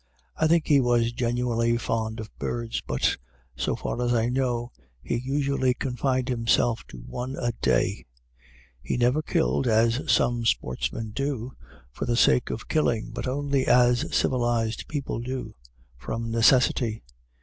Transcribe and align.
I 0.35 0.47
think 0.47 0.65
he 0.67 0.81
was 0.81 1.13
genuinely 1.13 1.77
fond 1.77 2.19
of 2.19 2.35
birds, 2.39 2.81
but, 2.81 3.17
so 3.55 3.75
far 3.75 4.01
as 4.03 4.15
I 4.15 4.29
know, 4.29 4.71
he 4.99 5.19
usually 5.23 5.75
confined 5.75 6.27
himself 6.27 6.83
to 6.87 6.97
one 7.01 7.35
a 7.39 7.51
day; 7.61 8.05
he 8.81 8.97
never 8.97 9.21
killed, 9.21 9.67
as 9.67 10.11
some 10.11 10.43
sportsmen 10.47 11.11
do, 11.11 11.51
for 11.91 12.07
the 12.07 12.17
sake 12.17 12.49
of 12.49 12.67
killing, 12.67 13.11
but 13.11 13.27
only 13.27 13.67
as 13.67 14.11
civilized 14.11 14.87
people 14.87 15.19
do, 15.19 15.53
from 15.97 16.31
necessity. 16.31 17.03